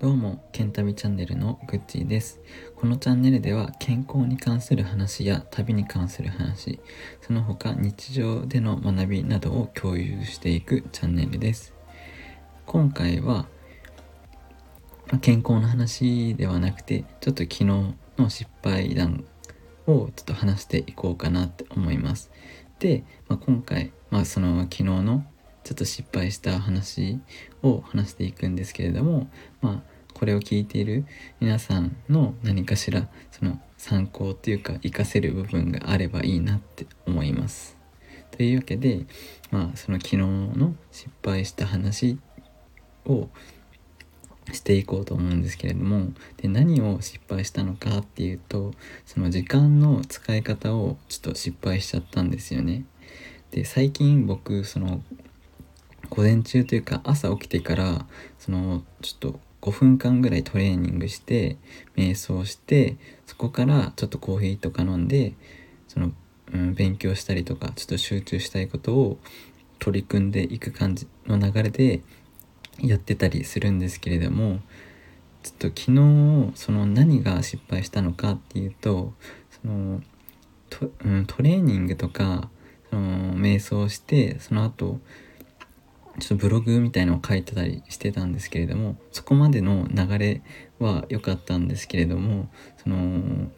[0.00, 2.38] どうも、ケンタビチャンネルのグッチーです。
[2.76, 6.78] このチャンネルでは健康に関する話や旅に関する話、
[7.20, 11.74] その他日常での学びなどを共有していくチャンネルです。
[12.64, 13.48] 今回は、
[15.10, 17.96] ま健康の話ではなくて、ちょっと昨日の
[18.28, 19.24] 失敗談
[19.88, 22.30] をちょっと話していこうかなって思います。
[22.78, 25.24] で、まあ、今回、まあ、その昨日の
[25.68, 27.20] ちょっと失敗した話
[27.62, 29.28] を話していくんですけれども
[29.60, 31.04] まあこれを聞いている
[31.38, 37.76] 皆さんの何かしらその参考というか活かせる部分があればいいなって思います。
[38.32, 39.06] というわけで
[39.52, 42.18] まあその昨日の失敗した話
[43.06, 43.28] を
[44.52, 48.72] していこうと思うんですけれどもで何を失敗したのかっていうと
[49.06, 52.84] その時間の使い方をちょっと失敗しちゃったんですよね。
[53.52, 55.00] で最近僕その
[56.10, 58.06] 午前中というか朝起きてから
[58.38, 61.56] そのちょっと5分間ぐらいトレーニングして
[61.96, 65.34] 瞑想してそこからちょっとコーヒーとか飲んで
[65.88, 66.12] その、
[66.52, 69.18] うん、勉強したりとかちょっと集中したいことを
[69.78, 72.02] 取り組んでいく感じの流れで
[72.80, 74.60] やってたりするんですけれども
[75.42, 79.12] ちょっと昨日その何が失敗したのかっていうと
[79.50, 80.00] その
[80.70, 82.48] ト,、うん、トレーニングとか
[82.90, 85.00] その瞑想してその後
[86.18, 90.42] ちょっとブログみたいのを書いてたりしてたんですけれどもそこまでの流れ
[90.78, 92.48] は良かったんですけれども
[92.82, 93.50] その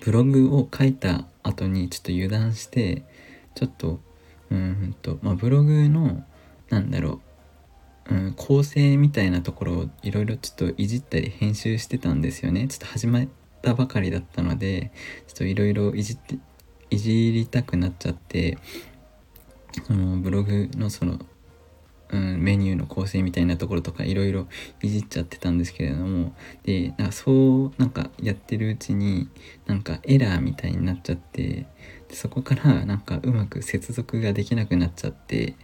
[0.00, 3.04] ブログを書いた後にちょっと油断して
[3.54, 4.00] ちょっと
[4.50, 6.24] うんと、まあ、ブログの
[6.68, 7.20] なんだろ
[8.10, 12.68] う、うん、構成みたいなところをいろいろちょっといじったり編集してたんですよね。
[12.68, 13.28] ちょっと始まっ
[13.62, 14.92] たばかりだったので
[15.26, 16.38] ちょっといろいろいじって
[16.90, 18.58] いじりたくなっちゃって
[19.84, 21.18] そのブログのその、
[22.10, 24.46] うん、メニューの構成みたいなところとかいろいろ
[24.82, 29.28] いじっちゃってたんですけれどもでなんかそうなんかやってるうちに
[29.66, 31.66] なんかエラーみたいになっちゃって
[32.10, 35.56] そこからなんかうまく接続ができなくなっちゃって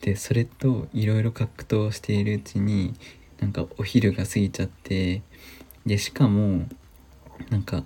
[0.00, 2.94] でそれといろいろ格闘しているうちに
[3.40, 5.22] なんかお昼が過ぎちゃって
[5.86, 6.66] でしかも
[7.50, 7.84] なんか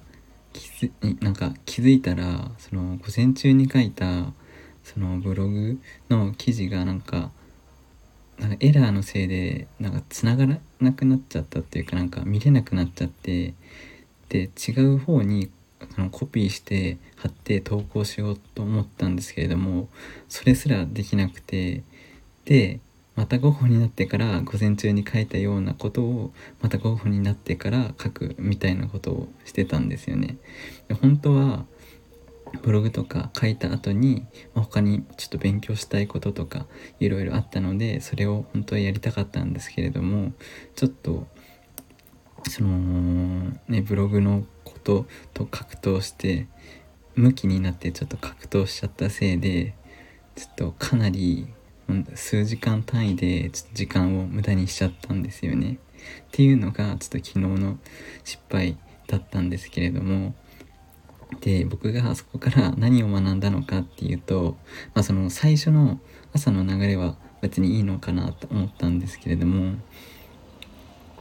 [0.53, 4.33] 気づなんか気づいたらその午前中に書いた
[4.85, 5.79] そのブログ
[6.11, 7.31] の記事がなんか
[8.39, 13.55] なんかエラーのせいでなんか繋がらなくなっちゃったっていうかなんか見れなくなっちゃって
[14.29, 15.51] で違う方に
[15.95, 19.89] そのコピーして貼って投稿しようと思ったんですけれども
[20.29, 21.83] それすらできなくて
[22.45, 22.81] で
[23.15, 26.33] また午後になってから午前中に書いたようなことを
[26.63, 30.39] また午後になってから書くみたいなことをしてたんですよね。
[31.03, 31.67] 本当は
[32.63, 36.67] ブログとか書いた後に、ま、他にちょっと勉強したいこととか
[37.01, 40.33] いろいろあったのでそれを本当はやりたかったんですけれども
[40.75, 41.27] ちょっと
[42.49, 46.47] そのねブログのことと格闘して
[47.15, 49.75] 向きになってちょっと格闘しちゃったせいで
[50.35, 51.47] ちょっとかなり
[52.15, 55.79] 数時間単位でちょっと時間を無駄にしちゃったんですよね。
[56.23, 57.79] っていうのがちょっと昨日の
[58.25, 58.77] 失敗
[59.07, 60.35] だったんですけれども
[61.41, 64.57] で僕がそこから何を学んだのかっていうと、
[64.95, 65.99] まあ、その最初の
[66.33, 69.75] 朝の流れは別にいいのかなと思ったんですけれども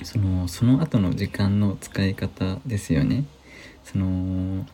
[0.04, 3.26] そのその後の時間の使い方ですよね。
[3.84, 4.66] その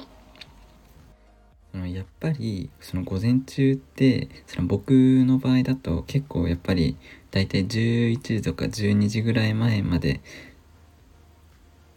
[1.85, 6.97] やっぱりその午前中ってその僕の場合だと結構やっぱり
[7.29, 10.21] だいたい11時とか12時ぐらい前まで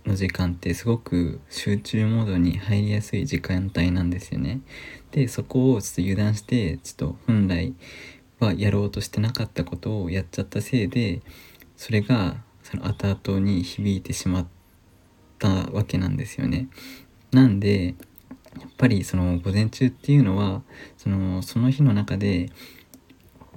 [0.07, 4.61] の時間ってすごく集中モードに入りやすい時間帯なんですよね。
[5.13, 7.75] でそこをちょっと油断してちょっと本来
[8.39, 11.21] はやろうとしてなかったことをやっちゃったせいで
[11.77, 14.47] それがその後々に響いてしまっ
[15.39, 16.69] たわけなんですよね。
[17.33, 17.95] なんで
[18.59, 20.63] やっぱりその午前中っていうのは
[20.97, 22.51] そのその日の中で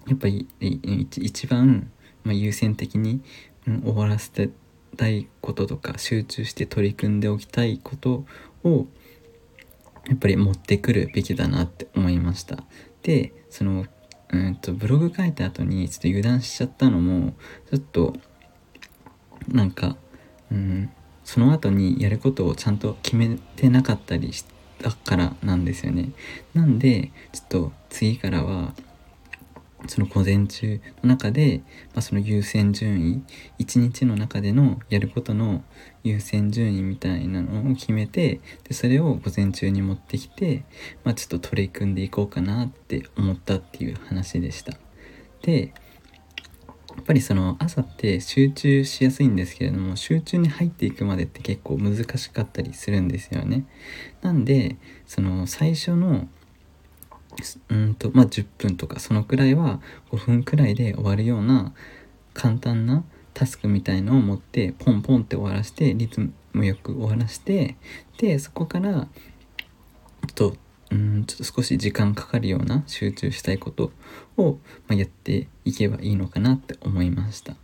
[0.07, 1.89] やっぱり一番、
[2.23, 3.21] ま、優先的に、
[3.67, 4.49] うん、終わらせて
[4.97, 8.25] たいこととか集中して取り組んでおきたいこと
[8.63, 8.87] を
[10.07, 12.63] やっぱり持ってくるべきだなって思いました。
[13.03, 13.85] でその
[14.31, 17.33] うんとブログ書いた後にちょっと油断しちゃったのも
[17.69, 18.13] ちょっと
[19.47, 19.95] なんか、
[20.51, 20.89] うん、
[21.23, 24.45] その後にやることをちゃんと決めてなかったりし
[24.79, 26.11] たからなんですよね。
[26.53, 28.73] なんでちょっと次からは
[29.87, 31.61] その午前中の中で、
[31.93, 33.23] まあ、その優先順位
[33.57, 35.63] 一日の中でのやることの
[36.03, 40.63] 優先順位みたいなのを決めてでそれを午前中に持ってきて、
[41.03, 44.73] まあ、ちょっと取り組んでいこうかなって思ったっていう話でした。
[45.41, 45.73] で
[46.95, 53.65] やっぱりその朝って集中しやすいんですけれども集中に入っていくまでって結構難しかったりするんですよね。
[54.21, 54.77] なんで
[55.07, 56.27] その最初の
[57.69, 59.79] うんとまあ10分とかそのくらいは
[60.11, 61.73] 5分くらいで終わるような
[62.33, 63.03] 簡単な
[63.33, 67.75] タスクみたいのを持ってポンポンって終わらしてリズムよく終わらして
[68.17, 69.07] でそこから
[70.35, 70.55] と
[70.91, 73.91] うんちょっと少し時間かかるような集中したいこと
[74.37, 77.55] を、まあ、やっていけばいいのかなって思いました。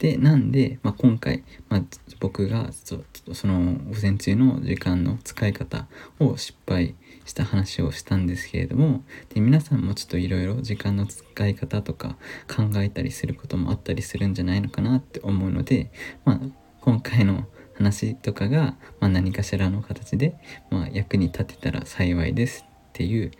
[0.00, 1.82] でなんで、まあ、今回、まあ、
[2.20, 3.04] 僕がそ
[3.34, 5.86] その午前中の時間の使い方
[6.18, 9.04] を失敗した話をしたんですけれども
[9.34, 12.16] で皆さんもちょっといろいろ時間の使い方とか
[12.48, 15.92] 考えたりすることもあったりするんじゃないのかなって思うので、
[16.24, 16.40] まあ、
[16.80, 20.34] 今回の話とかが、まあ、何かしらの形で、
[20.70, 23.32] まあ、役に立てたら幸いですっていう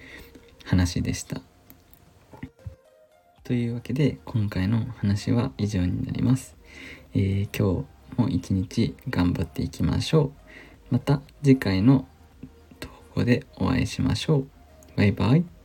[0.65, 1.41] 話でした。
[3.51, 6.57] というわけで今回の話は以上になります。
[7.15, 10.31] えー、今日も一日頑張っていきましょ
[10.91, 10.93] う。
[10.93, 12.07] また次回の
[12.79, 14.47] 投稿でお会いしましょう。
[14.97, 15.60] バイバイ。